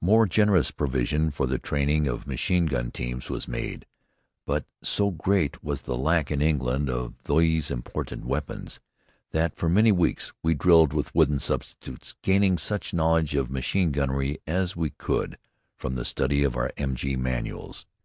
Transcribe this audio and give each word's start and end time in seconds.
More 0.00 0.26
generous 0.26 0.70
provision 0.70 1.32
for 1.32 1.48
the 1.48 1.58
training 1.58 2.06
of 2.06 2.28
machine 2.28 2.66
gun 2.66 2.92
teams 2.92 3.28
was 3.28 3.48
made, 3.48 3.86
but 4.46 4.66
so 4.84 5.10
great 5.10 5.64
was 5.64 5.80
the 5.80 5.96
lack 5.96 6.30
in 6.30 6.40
England 6.40 6.88
of 6.88 7.20
these 7.24 7.72
important 7.72 8.24
weapons, 8.24 8.78
that 9.32 9.56
for 9.56 9.68
many 9.68 9.90
weeks 9.90 10.32
we 10.44 10.54
drilled 10.54 10.92
with 10.92 11.12
wooden 11.12 11.40
substitutes, 11.40 12.14
gaining 12.22 12.56
such 12.56 12.94
knowledge 12.94 13.34
of 13.34 13.50
machine 13.50 13.90
gunnery 13.90 14.38
as 14.46 14.76
we 14.76 14.90
could 14.90 15.38
from 15.76 15.96
the 15.96 16.04
study 16.04 16.44
of 16.44 16.56
our 16.56 16.70
M.G. 16.76 17.16
manuals. 17.16 17.84